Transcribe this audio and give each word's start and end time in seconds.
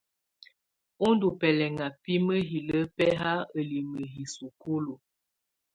Ú 1.05 1.07
ndù 1.13 1.27
bɛlɛŋa 1.39 1.85
bi 2.01 2.13
mǝhilǝ 2.25 2.77
bɛhaa 2.95 3.39
ǝlimǝ 3.55 3.99
yi 4.13 4.23
sukulu. 4.35 4.93